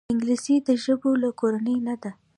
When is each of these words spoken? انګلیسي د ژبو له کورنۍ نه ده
انګلیسي 0.13 0.55
د 0.67 0.69
ژبو 0.83 1.11
له 1.21 1.29
کورنۍ 1.39 1.77
نه 1.87 1.95
ده 2.01 2.11